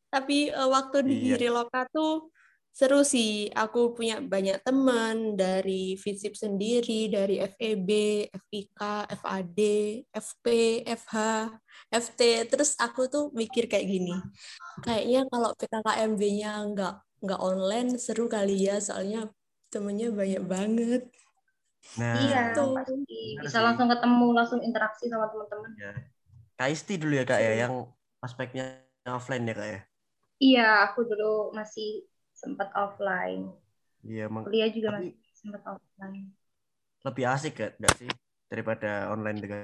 [0.08, 1.36] Tapi eh, waktu di Iya.
[1.36, 2.32] Giri Loka tuh
[2.72, 3.50] seru sih.
[3.52, 7.90] Aku punya banyak teman dari FISIP sendiri, dari FEB,
[8.48, 8.80] FIK,
[9.20, 9.58] FAD,
[10.14, 10.46] FP,
[10.86, 11.14] FH,
[11.92, 12.20] FT.
[12.48, 14.14] Terus aku tuh mikir kayak gini.
[14.80, 19.26] Kayaknya kalau PKKMB-nya nggak nggak online seru kali ya, soalnya
[19.68, 21.02] temennya banyak banget.
[21.96, 22.74] Nah, Iya, Tuh.
[22.74, 23.38] pasti.
[23.38, 25.70] Bisa langsung ketemu, langsung interaksi sama teman-teman.
[25.78, 25.92] ya.
[26.58, 27.60] Kak Isti dulu ya kak ya, Seru.
[27.62, 27.74] yang
[28.18, 28.64] aspeknya
[29.06, 29.80] offline ya kak ya.
[30.38, 33.54] Iya, aku dulu masih sempat offline.
[34.02, 36.34] Iya, emang Kuliah juga Tapi- masih sempat offline.
[37.06, 38.10] lebih asik gak, gak sih
[38.50, 39.62] daripada online dengan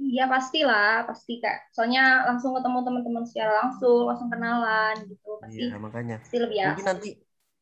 [0.00, 1.76] Iya, pastilah, pasti Kak.
[1.76, 5.36] Soalnya langsung ketemu teman-teman secara langsung, langsung kenalan gitu.
[5.44, 6.16] Pasti, Iya, makanya.
[6.24, 6.88] pasti lebih Mungkin asik.
[6.88, 7.10] nanti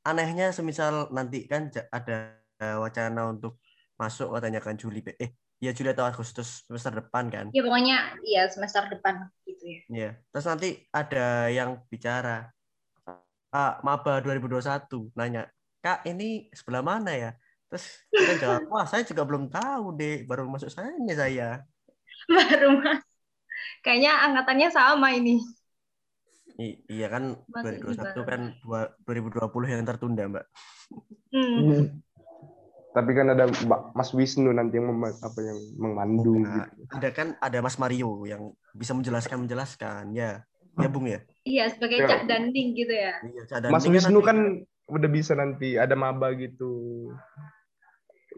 [0.08, 2.40] anehnya semisal nanti kan ada
[2.80, 3.60] wacana untuk
[4.00, 7.46] masuk katanya kan Juli eh ya Juli atau Agustus semester depan kan.
[7.52, 9.80] Ya pokoknya iya semester depan gitu ya.
[9.90, 10.10] Iya.
[10.32, 12.48] Terus nanti ada yang bicara
[13.48, 15.48] Kak Maba 2021 nanya,
[15.80, 17.30] "Kak, ini sebelah mana ya?"
[17.68, 20.28] Terus kita jawab, "Wah, saya juga belum tahu, Dek.
[20.28, 21.64] Baru masuk sana saya."
[22.28, 23.00] Baru mas.
[23.80, 25.40] Kayaknya angkatannya sama ini.
[26.58, 28.22] I- iya kan Masuk 2021 juga.
[28.26, 30.44] kan dua- 2020 yang tertunda, Mbak.
[31.30, 32.02] Hmm.
[32.88, 36.82] Tapi kan ada Mbak Mas Wisnu nanti yang mem- apa yang memandu Nah, gitu.
[36.90, 38.42] ada kan ada Mas Mario yang
[38.74, 40.42] bisa menjelaskan menjelaskan ya.
[40.74, 41.22] Ya, Bung ya.
[41.42, 42.06] Iya, sebagai Ya.
[42.08, 43.18] cak danding gitu ya.
[43.20, 44.38] Iya, Cak Mas Danding Wisnu nanti- kan
[44.88, 46.70] udah bisa nanti ada maba gitu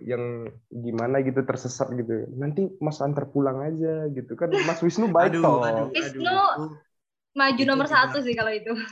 [0.00, 2.28] yang gimana gitu tersesat gitu.
[2.33, 4.48] Nanti Mas antar pulang aja gitu kan.
[4.64, 5.61] Mas Wisnu baik Aduh, toh.
[5.62, 6.37] aduh, Wisnu.
[7.31, 8.73] Maju Itu nomor di satu luar- sih kalau itu.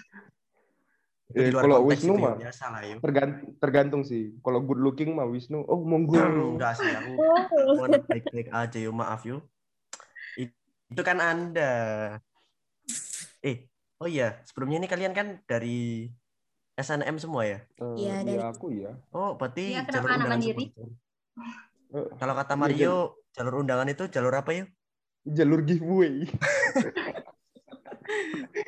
[1.28, 2.98] Itu Eh, luar kalau Wisnu itu ya, mah biasa lah yuk.
[3.04, 4.32] tergantung, tergantung sih.
[4.40, 6.16] Kalau good looking mah Wisnu, oh monggo.
[6.56, 7.20] Enggak sih aku
[7.78, 9.44] Oh, baik-baik aja yuk maaf yuk.
[10.88, 11.72] Itu kan Anda.
[13.44, 13.68] Eh,
[14.00, 16.08] oh iya, sebelumnya ini kalian kan dari
[16.74, 17.60] SNM semua ya?
[17.76, 18.96] Eh, Iya, dari- iya aku ya.
[19.12, 20.64] Oh, berarti Iya, kenapa jalur undangan mandiri?
[21.92, 22.94] Eh, Kalau kata Iya, Mario,
[23.36, 24.68] jalur undangan itu jalur apa yuk?
[25.28, 26.24] jalur giveaway,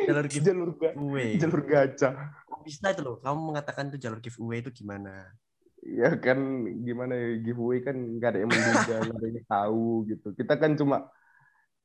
[0.07, 1.31] Jalur jalur ga- giveaway.
[1.41, 2.09] jalur gacha.
[2.65, 3.17] Bisa itu loh?
[3.25, 5.33] Kamu mengatakan itu jalur giveaway itu gimana?
[5.81, 6.39] Ya kan
[6.85, 10.29] gimana ya giveaway kan nggak ada yang menduga, nggak ada yang tahu gitu.
[10.37, 11.09] Kita kan cuma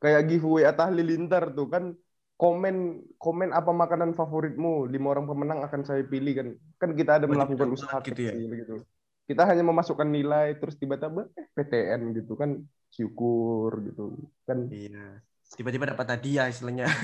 [0.04, 1.96] kayak giveaway Atta Halilintar tuh kan
[2.36, 7.26] komen komen apa makanan favoritmu lima orang pemenang akan saya pilih kan kan kita ada
[7.32, 8.36] melakukan usaha gitu ya?
[8.36, 8.84] gitu
[9.24, 12.60] kita hanya memasukkan nilai terus tiba-tiba eh, PTN gitu kan
[12.92, 15.24] syukur gitu kan Iya.
[15.54, 16.90] Tiba-tiba dapat hadiah istilahnya.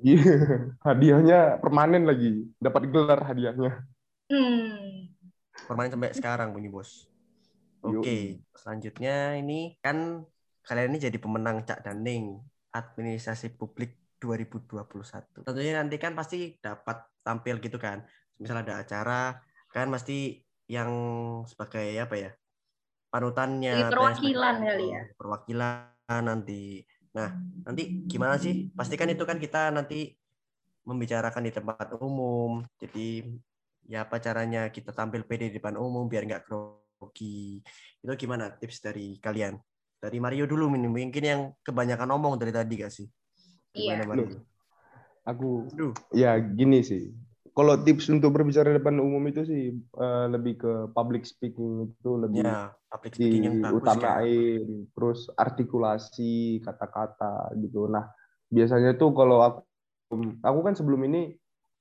[0.00, 0.32] Iya,
[0.80, 3.84] hadiahnya permanen lagi dapat gelar hadiahnya
[4.32, 5.12] Hmm.
[5.68, 7.04] Permanen sampai sekarang bunyi bos.
[7.84, 8.40] Oke, Yoi.
[8.56, 10.24] selanjutnya ini kan
[10.64, 12.40] kalian ini jadi pemenang Cak Daning
[12.72, 15.44] Administrasi Publik 2021.
[15.44, 18.00] Tentunya nanti kan pasti dapat tampil gitu kan.
[18.40, 19.36] Misal ada acara,
[19.68, 20.88] kan pasti yang
[21.44, 22.30] sebagai apa ya?
[23.10, 25.02] panutannya Jadi perwakilan kali ya?
[25.18, 27.34] Perwakilan nanti Nah,
[27.66, 28.70] nanti gimana sih?
[28.70, 30.14] Pastikan itu kan kita nanti
[30.86, 32.62] membicarakan di tempat umum.
[32.78, 33.26] Jadi
[33.90, 37.58] ya apa caranya kita tampil pede di depan umum biar nggak grogi.
[37.98, 39.58] Itu gimana tips dari kalian?
[40.00, 43.04] Dari Mario dulu mungkin yang kebanyakan ngomong dari tadi gak sih?
[43.76, 44.00] Iya.
[44.00, 44.40] Gimana Mario?
[45.28, 45.92] Aku Aduh.
[46.16, 47.12] ya gini sih.
[47.56, 52.10] Kalau tips untuk berbicara di depan umum itu sih eh, lebih ke public speaking itu
[52.24, 54.22] lebih Ya, public speaking yang bagus kan.
[54.22, 54.62] diutamain
[54.94, 57.90] terus artikulasi kata-kata gitu.
[57.90, 58.06] Nah
[58.54, 59.60] biasanya tuh kalau aku
[60.46, 61.36] aku kan sebelum ini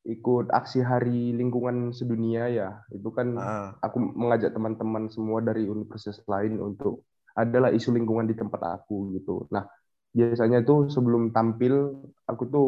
[0.10, 2.70] ikut aksi hari lingkungan sedunia ya.
[2.94, 7.06] Itu kan Ah, aku mengajak teman-teman semua dari universitas lain untuk
[7.38, 9.48] adalah isu lingkungan di tempat aku gitu.
[9.54, 9.64] Nah
[10.12, 12.68] biasanya tuh sebelum tampil aku tuh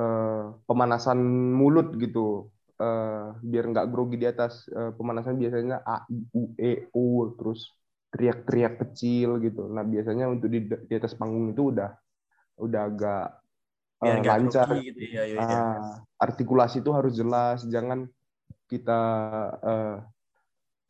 [0.00, 1.18] eh, pemanasan
[1.60, 6.72] mulut gitu Eh, biar nggak grogi di atas Eh, pemanasan biasanya a i u e
[6.92, 7.04] u
[7.40, 7.72] terus
[8.12, 11.90] teriak-teriak kecil gitu nah biasanya untuk di, di atas panggung itu udah
[12.60, 13.24] udah agak
[14.02, 15.22] biar nggak lancar gitu ya.
[15.32, 15.58] ya, ya.
[15.60, 18.08] Ah, artikulasi itu harus jelas jangan
[18.70, 19.00] kita
[19.64, 19.96] eh,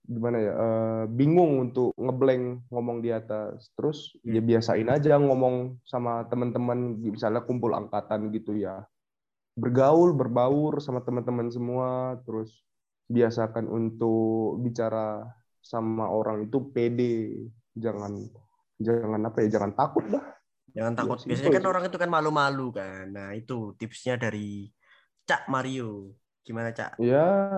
[0.07, 4.47] gimana ya eh, bingung untuk ngeblank ngomong di atas terus ya Hmm.
[4.49, 6.79] biasain aja ngomong sama teman-teman
[7.15, 8.87] misalnya kumpul angkatan gitu ya
[9.57, 12.63] bergaul berbaur sama teman-teman semua terus
[13.09, 15.25] biasakan untuk bicara
[15.65, 18.29] sama orang itu pede jangan
[18.77, 20.37] jangan apa ya jangan takut dah
[20.77, 21.17] Jangan Ya, takut.
[21.17, 23.09] simple Biasanya kan orang itu kan malu-malu kan.
[23.09, 24.69] Nah, itu tipsnya dari
[25.25, 26.13] Cak Mario.
[26.45, 27.01] Gimana, Cak?
[27.01, 27.49] Ya,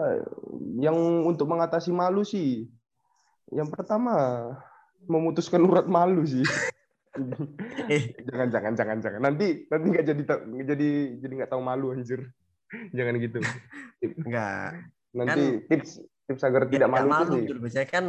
[0.78, 0.94] yang
[1.26, 2.70] untuk mengatasi malu sih,
[3.50, 4.14] yang pertama
[5.10, 6.46] memutuskan urat malu sih.
[8.28, 9.20] Jangan, jangan, jangan, jangan.
[9.24, 10.90] Nanti, nanti nggak jadi, nggak jadi,
[11.22, 12.20] jadi nggak tahu malu anjir.
[12.96, 13.40] Jangan gitu.
[14.04, 14.68] enggak.
[15.16, 17.52] Nanti tips, tips agar tidak malu, nggak itu malu gitu.
[17.64, 18.04] Biasanya kan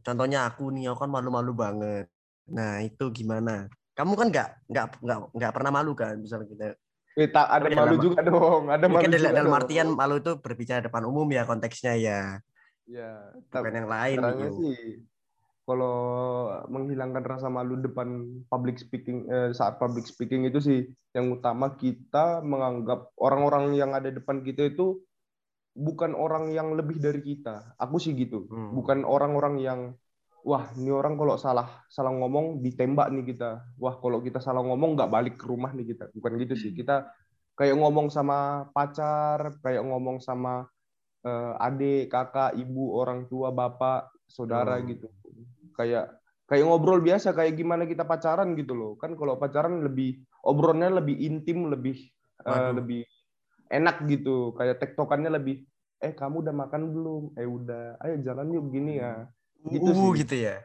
[0.00, 2.06] contohnya aku nih, aku kan malu-malu banget.
[2.48, 3.68] Nah, itu gimana?
[3.92, 6.66] Kamu kan nggak nggak nggak nggak pernah malu kan misalnya kita.
[7.18, 9.58] Eh, tak ada malu dalam- juga dong, ada malu kan dalam, juga dalam dong.
[9.58, 12.20] artian malu itu berbicara depan umum ya konteksnya ya,
[12.86, 14.48] Ya, bukan yang lain gitu.
[14.62, 15.02] sih
[15.68, 20.80] kalau menghilangkan rasa malu depan public speaking eh, saat public speaking itu sih
[21.12, 25.04] yang utama kita menganggap orang-orang yang ada depan kita itu
[25.76, 27.76] bukan orang yang lebih dari kita.
[27.76, 28.48] Aku sih gitu.
[28.48, 28.72] Hmm.
[28.72, 29.80] Bukan orang-orang yang
[30.40, 33.76] wah, ini orang kalau salah salah ngomong ditembak nih kita.
[33.76, 36.08] Wah, kalau kita salah ngomong nggak balik ke rumah nih kita.
[36.16, 36.72] Bukan gitu sih.
[36.72, 37.12] Kita
[37.60, 40.64] kayak ngomong sama pacar, kayak ngomong sama
[41.28, 44.86] eh, adik, kakak, ibu, orang tua, bapak, saudara Hmm.
[44.96, 45.08] gitu.
[45.78, 46.18] Kayak
[46.50, 48.92] kayak ngobrol biasa kayak gimana kita pacaran gitu loh.
[48.98, 52.10] Kan kalau pacaran lebih obrolannya lebih intim, lebih
[52.42, 52.82] Waduh.
[52.82, 53.06] lebih
[53.70, 54.52] enak gitu.
[54.58, 55.62] Kayak tektokannya lebih
[56.02, 57.22] eh kamu udah makan belum?
[57.38, 58.02] Eh udah.
[58.02, 59.30] Ayo jalan yuk gini ya.
[59.70, 60.26] Gitu uh, sih.
[60.26, 60.56] gitu ya.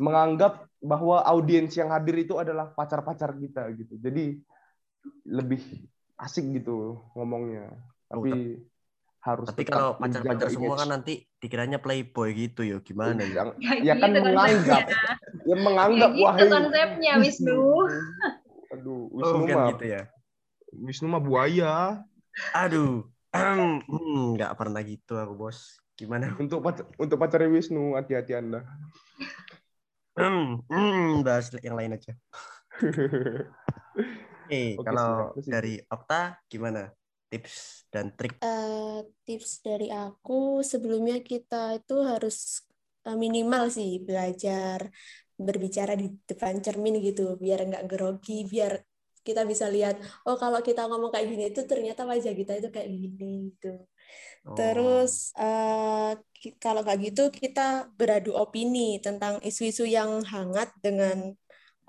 [0.00, 4.00] Menganggap bahwa audiens yang hadir itu adalah pacar-pacar kita gitu.
[4.00, 4.38] Jadi
[5.28, 5.60] lebih
[6.16, 7.74] asik gitu ngomongnya.
[8.08, 8.62] Oh, Tapi
[9.28, 10.80] harus Tapi kalau pacar-pacar semua image.
[10.80, 13.52] kan nanti dikiranya playboy gitu ya, gimana ya?
[13.60, 15.12] Ya, ya kan gitu menganggap konsepnya.
[15.44, 17.60] ya menganggap Kayak gitu wahai konsepnya, Wisnu.
[18.74, 20.02] aduh Oh, Wisnu kan mah gitu ya.
[20.72, 21.74] Wisnu mah buaya
[22.54, 25.76] Aduh, hmm, nggak pernah gitu aku bos.
[25.98, 26.30] Gimana?
[26.38, 28.62] untuk pacar untuk pacarnya Wisnu hati-hati anda
[30.18, 32.10] Hmm, bahas yang lain aja.
[34.48, 36.90] Oke, Oke, kalau dari Okta gimana?
[37.30, 38.36] Tips dan trik.
[38.44, 40.32] Eh, tips dari aku
[40.70, 42.36] sebelumnya kita itu harus
[43.06, 44.80] eh, minimal sih belajar
[45.46, 48.72] berbicara di depan cermin gitu biar nggak grogi biar
[49.26, 49.94] kita bisa lihat
[50.26, 53.66] oh kalau kita ngomong kayak gini itu ternyata wajah kita itu kayak gini gitu
[54.46, 55.12] Oh, terus
[56.40, 57.60] ki- kalau kayak gitu kita
[57.98, 61.16] beradu opini tentang isu-isu yang hangat dengan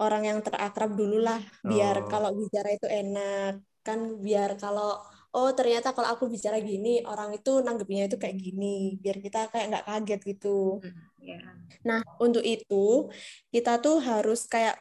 [0.02, 2.10] orang yang terakrab dulu lah biar Oh.
[2.12, 3.52] kalau bicara itu enak
[3.86, 4.88] kan biar kalau
[5.36, 9.65] oh ternyata kalau aku bicara gini orang itu nanggepinnya itu kayak gini biar kita kayak
[9.74, 10.82] nggak kaget gitu
[11.20, 11.36] Ya.
[11.84, 13.12] nah untuk itu
[13.52, 14.80] kita tuh harus kayak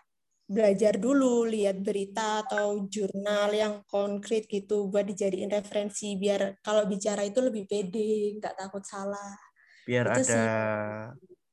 [0.48, 7.26] belajar dulu lihat berita atau jurnal yang konkret gitu buat dijadiin referensi biar kalau bicara
[7.26, 9.36] itu lebih pede nggak takut salah
[9.84, 10.46] biar itu ada sih.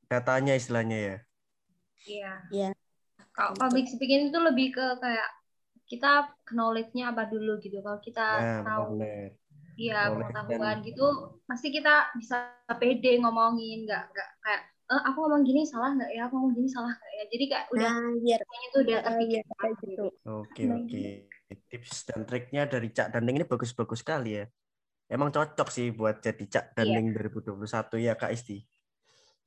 [0.08, 1.16] datanya istilahnya ya.
[2.06, 2.32] Iya.
[2.52, 2.68] Iya.
[3.36, 5.28] Kalau public speaking itu lebih ke kayak
[5.90, 6.06] kita
[6.54, 7.76] knowledge-nya apa dulu gitu.
[7.84, 8.84] Kalau kita Nah, tahu
[9.76, 11.02] ya Knowledge pengetahuan gitu,
[11.48, 12.36] pasti kita bisa
[12.80, 16.20] pede ngomongin, nggak nggak kayak eh, aku ngomong gini salah nggak ya?
[16.26, 17.22] Aku ngomong gini salah nggak ya?
[17.32, 18.40] Jadi kayak udah nah biar
[18.80, 20.98] udah terpikir biar kayak gitu Oke, oke.
[21.70, 24.44] Tips dan triknya dari Cak Danding ini bagus-bagus sekali ya.
[25.14, 28.58] Emang cocok sih buat jadi Cak Danding 2021 ya Kak Isti.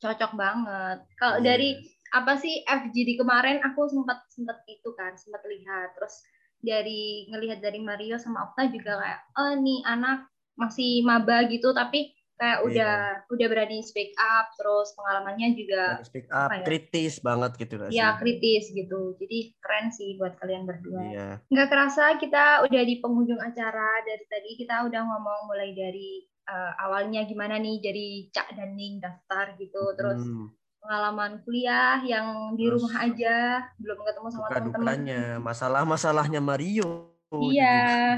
[0.01, 0.97] cocok banget.
[1.19, 1.43] Kalau Iya.
[1.43, 1.69] dari
[2.11, 3.61] apa sih FGD kemarin?
[3.63, 5.93] Aku sempat sempat itu kan sempat lihat.
[5.93, 6.15] Terus
[6.59, 11.71] dari ngelihat dari Mario sama Okta juga kayak oh nih anak masih maba gitu.
[11.71, 12.67] Tapi kayak Iya.
[12.67, 12.95] udah
[13.29, 14.51] udah berani speak up.
[14.55, 16.63] Terus pengalamannya juga Speak up, ya?
[16.63, 19.15] kritis banget gitu nggak ya kritis gitu.
[19.19, 21.03] Jadi keren sih buat kalian berdua.
[21.05, 21.29] Iya.
[21.45, 24.49] nggak kerasa kita udah di penghujung acara dari tadi.
[24.57, 29.93] Kita udah ngomong mulai dari eh, awalnya gimana nih jadi Cak dan Ning daftar gitu.
[29.93, 33.35] Terus Hmm, pengalaman kuliah yang di Terus rumah aja
[33.77, 37.11] belum ketemu sama teman-teman dukanya, masalah-masalahnya Mario.
[37.29, 38.17] gitu iya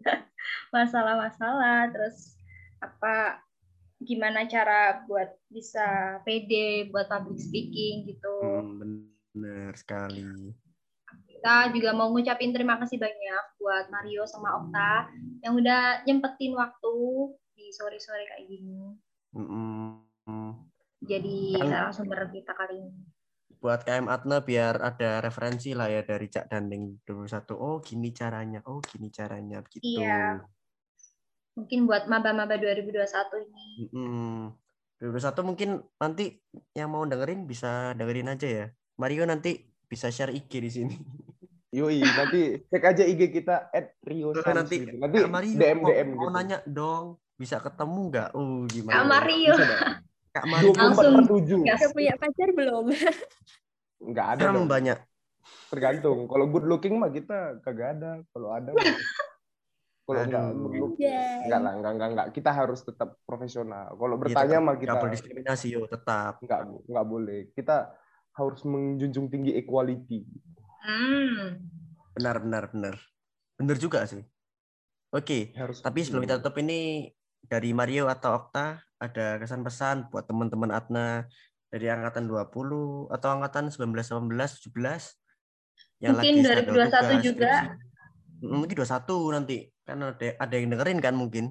[0.74, 2.40] masalah-masalah terus
[2.80, 3.42] apa
[4.00, 5.84] gimana cara buat bisa
[6.24, 8.80] pede buat public speaking gitu Hmm,
[9.36, 10.56] benar sekali.
[11.28, 15.08] kita juga mau ngucapin terima kasih banyak buat Mario sama Okta
[15.44, 16.94] yang udah nyempetin waktu
[17.56, 18.96] di sore-sore kayak gini
[19.36, 20.09] Mm-mm.
[21.10, 23.02] Jadi Kan- narasumber kita kali ini
[23.60, 27.60] Buat KM Atna biar ada referensi lah ya dari Cak Danding 21.
[27.60, 29.84] Oh gini caranya, oh gini caranya gitu.
[29.84, 30.40] Iya.
[31.52, 32.96] mungkin buat maba-maba 2021
[33.44, 34.48] ini Mm-mm.
[34.96, 36.40] 21 mungkin nanti
[36.72, 38.66] yang mau dengerin bisa dengerin aja ya.
[38.96, 40.96] Mario nanti bisa share IG di sini.
[41.76, 44.96] Yoi, nanti cek aja IG kita at Rio Sans nanti gitu.
[44.96, 46.32] Nanti Mario DM mau, DM mau gitu.
[46.32, 48.28] nanya dong, bisa ketemu nggak?
[48.32, 48.94] Oh gimana?
[48.96, 49.76] Kak Mario Bisa.
[50.30, 51.66] Kak Mario 24 Langsung per 7.
[51.66, 51.76] gas.
[51.76, 52.84] Udah punya pacar belum?
[54.06, 54.66] Enggak ada dong.
[54.66, 54.98] banyak.
[55.68, 56.18] Tergantung.
[56.26, 58.22] Kalau good looking mah kita kagak ada.
[58.30, 58.78] Kalau ada mah.
[60.06, 61.38] Kalau enggak good looking.
[61.46, 62.26] Enggak lah, enggak, enggak, enggak.
[62.32, 63.94] Kita harus tetap profesional.
[63.94, 66.32] Kalau Iya, bertanya tetap mah kita double diskriminasi yo tetap.
[66.40, 67.40] enggak enggak boleh.
[67.50, 67.76] Kita
[68.32, 70.26] harus menjunjung tinggi equality.
[70.80, 71.46] hmm.
[72.12, 72.94] Benar benar benar.
[73.54, 74.22] Benar juga sih.
[75.10, 77.10] Oke, Harus tapi sebelum kita tutup ini
[77.42, 81.24] dari Mario atau Okta ada kesan pesan buat teman-teman Atna
[81.72, 86.92] dari angkatan 20 atau angkatan 19 18 17 yang Mungkin lagi 2021 tugas,
[87.24, 87.52] juga.
[87.56, 87.88] skripsi.
[88.40, 91.46] Mm, Mungkin 21 nanti kan ada ada yang dengerin kan mungkin.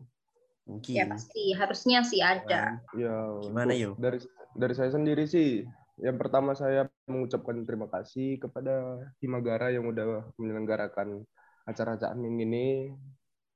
[0.69, 0.93] Mungkin.
[1.01, 3.97] ya pasti harusnya sih ada Ya, Gimana, Yo?
[3.97, 4.21] Dari
[4.53, 5.65] dari saya sendiri sih,
[5.97, 11.25] yang pertama saya mengucapkan terima kasih kepada Himagara yang udah menyelenggarakan
[11.65, 12.93] acara Cakning ini.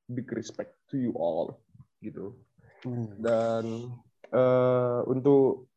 [0.09, 1.61] Big respect to you all,
[2.01, 2.33] gitu.
[2.83, 3.07] Hmm.
[3.19, 3.65] Dan
[4.31, 5.71] eh, untuk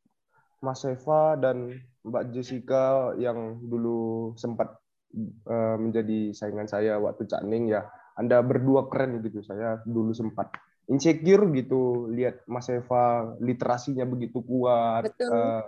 [0.63, 1.71] Mas Eva dan
[2.03, 4.79] Mbak Jessica yang dulu sempat
[5.47, 7.87] eh, menjadi saingan saya waktu Cakning ya,
[8.19, 9.43] Anda berdua keren gitu.
[9.47, 10.51] Saya dulu sempat
[10.87, 15.31] insecure gitu lihat Mas Eva literasinya begitu kuat, Betul.
[15.31, 15.63] eh,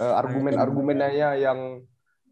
[0.00, 1.60] eh, argumen-argumennya yang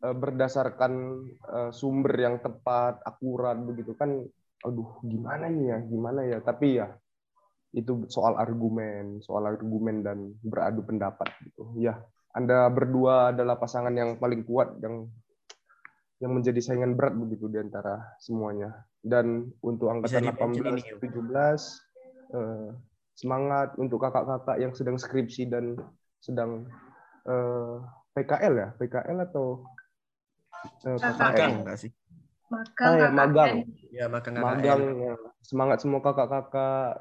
[0.00, 0.92] eh, berdasarkan
[1.28, 4.24] eh, sumber yang tepat, akurat begitu kan.
[4.62, 6.38] Aduh, gimana nih ya, gimana ya?
[6.38, 6.94] Tapi ya
[7.72, 11.72] itu soal argumen, soal argumen dan beradu pendapat gitu.
[11.80, 12.04] Ya,
[12.36, 15.08] Anda berdua adalah pasangan yang paling kuat yang
[16.22, 18.86] yang menjadi saingan berat begitu di antara semuanya.
[19.02, 22.68] Dan untuk angkatan di-mention ini, 18 17 eh,
[23.18, 25.74] semangat untuk kakak-kakak yang sedang skripsi dan
[26.22, 26.68] sedang
[27.26, 27.76] eh,
[28.14, 29.66] PKL ya, PKL atau
[30.86, 31.66] eh, KKN?
[31.66, 31.90] enggak sih?
[32.52, 33.54] magang Ah, ya, magang.
[33.92, 35.14] Ya, magang magang ya.
[35.40, 37.00] semangat semua kakak-kakak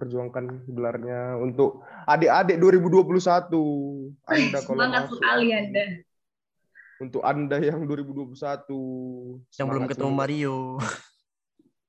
[0.00, 3.04] perjuangkan gelarnya untuk adik-adik 2021
[4.24, 5.84] Anda kalau semangat masuk sekali anda
[6.98, 10.18] untuk Anda yang 2021 Yang belum semangat ketemu semua.
[10.18, 10.56] Mario.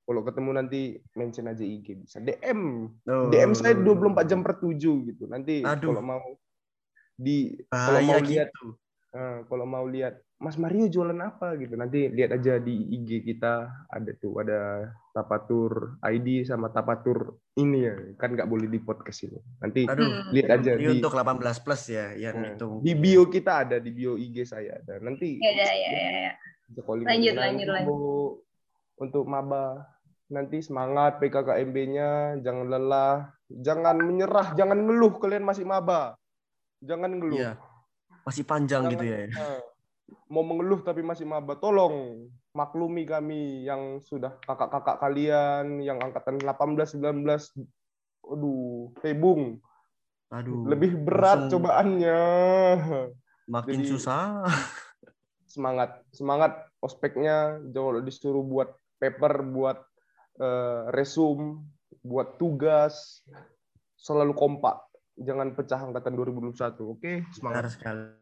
[0.02, 0.80] kalau ketemu nanti
[1.12, 3.28] mention aja IG bisa DM Oh.
[3.28, 4.76] DM saya 24 jam per 7
[5.08, 5.94] gitu nanti Aduh.
[5.94, 6.24] kalau mau
[7.14, 8.66] di kalau mau lihat gitu.
[9.12, 13.70] eh, kalau mau lihat Mas Mario jualan apa gitu nanti lihat aja di IG kita
[13.86, 19.36] ada tuh ada Tapatur ID sama Tapatur ini ya kan nggak boleh di podcast ini
[19.60, 20.32] nanti Aduh.
[20.32, 22.80] Lihat aja di untuk 18 plus ya, yang eh, itu.
[22.80, 26.32] di bio kita ada di bio IG saya ada nanti ya ya ya ya, ya.
[26.72, 28.28] Lanjut, Nah, lanjut, untuk,
[28.96, 29.84] untuk maba
[30.26, 33.16] nanti semangat PKKMB-nya jangan lelah
[33.52, 36.16] jangan menyerah jangan ngeluh kalian masih maba
[36.80, 37.52] jangan ngeluh Iya.
[38.24, 39.18] Masih panjang Jangan- gitu ya.
[39.28, 39.60] Nah,
[40.30, 47.00] mau mengeluh tapi masih maba tolong maklumi kami yang sudah kakak-kakak kalian yang angkatan 18
[47.00, 47.24] 19
[48.22, 49.58] aduh tebung.
[50.32, 50.64] Aduh.
[50.64, 52.22] lebih berat langsung cobaannya.
[53.52, 54.48] Makin jadi- susah.
[55.44, 57.60] semangat semangat ospeknya.
[57.72, 59.84] Jauh disuruh buat paper buat
[60.40, 61.60] eh, resume
[62.00, 63.20] buat tugas.
[64.00, 64.80] Selalu kompak.
[65.20, 67.04] Jangan pecah angkatan 2021 oke?
[67.04, 68.21] Benar semangat sekali.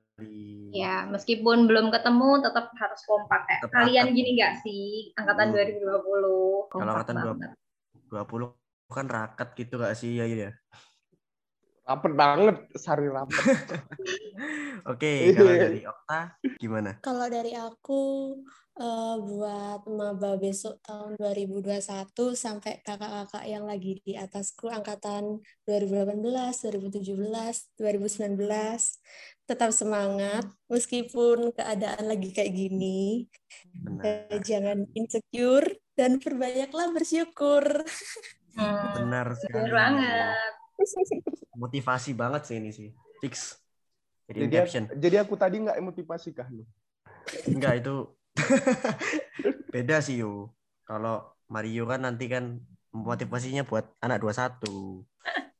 [0.71, 4.17] Ya, meskipun belum ketemu tetap harus kompak kayak Tetap kalian akan.
[4.17, 4.85] gini nggak sih
[5.19, 5.55] angkatan Hmm.
[5.59, 7.51] 2020 kompak Kalau angkatan banget.
[8.11, 8.47] 20
[8.91, 10.51] kan rakat gitu gak sih ya ya.
[11.87, 13.39] Rapet banget, sari rapet.
[14.91, 16.21] Oke, kalau dari Okta
[16.59, 16.91] gimana?
[17.03, 18.03] Kalau dari aku
[18.81, 27.77] eh, buat maba besok tahun 2021 sampai kakak-kakak yang lagi di atasku angkatan 2018, 2017,
[27.77, 28.97] 2019
[29.45, 33.29] tetap semangat meskipun keadaan lagi kayak gini.
[33.69, 34.33] Benar.
[34.33, 37.85] Eh, jangan insecure dan perbanyaklah bersyukur.
[38.57, 39.55] Hmm, Benar sekali.
[39.61, 40.53] bener banget.
[41.55, 42.89] Motivasi banget sih ini sih.
[43.21, 43.61] Fix.
[44.31, 44.85] Jadi Jadi, caption.
[44.97, 46.63] jadi aku tadi nggak emotivasi kah lu?
[47.51, 48.07] Enggak itu
[49.75, 50.55] beda sih yo.
[50.87, 52.59] Kalau Mario kan nanti kan
[52.91, 55.07] motivasinya buat anak 21.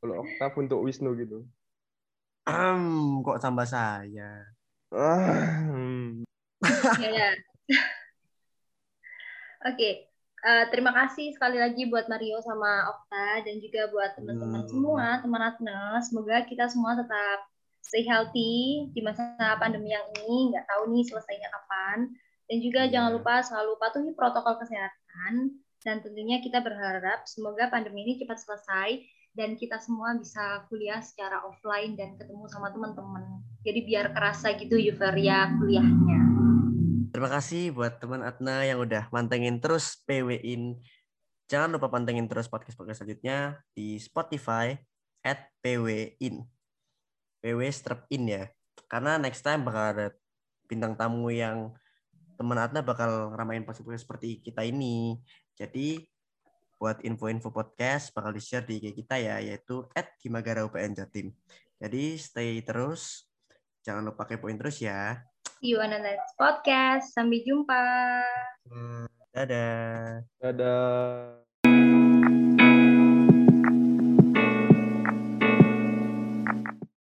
[0.01, 1.45] Kalau Oktav untuk Wisnu gitu.
[2.49, 4.49] Am, kok tambah saya.
[4.91, 5.31] Ya.
[9.61, 9.89] Oke,
[10.41, 14.71] eh, terima kasih sekali lagi buat Mario sama Okta dan juga buat teman-teman Hmm.
[14.73, 16.01] semua, teman Atna.
[16.01, 17.45] Semoga kita semua tetap
[17.85, 20.49] stay healthy di masa pandemi yang ini.
[20.49, 22.09] Nggak tahu nih selesainya kapan.
[22.51, 22.99] Dan juga Iya.
[22.99, 25.55] jangan lupa selalu patuhi protokol kesehatan.
[25.79, 31.47] Dan tentunya kita berharap semoga pandemi ini cepat selesai dan kita semua bisa kuliah secara
[31.47, 33.39] offline dan ketemu sama teman-teman.
[33.63, 36.19] Jadi biar kerasa gitu euforia kuliahnya.
[37.15, 40.75] Terima kasih buat teman Atna yang udah mantengin terus PW-in.
[41.47, 44.75] Jangan lupa pantengin terus podcast-podcast selanjutnya di Spotify
[45.23, 46.43] at PW-in.
[47.39, 48.43] PW strap in ya.
[48.91, 50.07] Karena next time bakal ada
[50.67, 51.71] bintang tamu yang
[52.35, 55.19] teman Atna bakal ramain podcast seperti kita ini.
[55.55, 56.03] Jadi
[56.81, 61.29] buat info-info podcast bakal di-share di IG kita ya, yaitu at Kimagara UPN Jatim.
[61.77, 63.29] Jadi stay terus.
[63.81, 65.21] Jangan lupa kepoin terus ya.
[65.61, 67.13] See you on the next podcast.
[67.13, 67.81] Sampai jumpa.
[69.33, 70.25] Dadah.
[70.41, 72.60] Dadah.